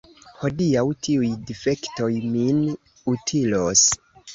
[0.43, 2.61] Hodiaŭ tiuj difektoj min
[3.17, 3.89] utilos.